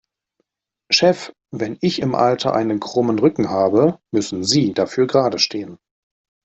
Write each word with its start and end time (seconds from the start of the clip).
Chef, 0.91 1.31
wenn 1.53 1.77
ich 1.79 1.99
im 2.01 2.15
Alter 2.15 2.55
einen 2.55 2.79
krummen 2.79 3.19
Rücken 3.19 3.51
habe, 3.51 3.99
müssen 4.11 4.43
Sie 4.43 4.73
dafür 4.73 5.05
geradestehen. 5.05 5.77